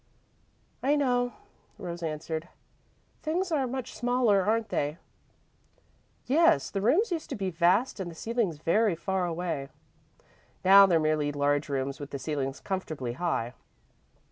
[0.81, 1.33] "I know,"
[1.77, 2.49] Rose answered.
[3.21, 4.97] "Things are much smaller, aren't they?"
[6.25, 6.71] "Yes.
[6.71, 9.69] The rooms used to be vast and the ceilings very far away.
[10.65, 13.53] Now, they're merely large rooms with the ceilings comfortably high.